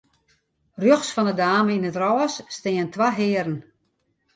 Rjochts 0.81 1.11
fan 1.15 1.29
'e 1.31 1.35
dame 1.41 1.73
yn 1.77 1.87
it 1.89 1.99
rôs 2.03 2.33
steane 2.57 2.91
twa 2.93 3.07
hearen. 3.17 3.57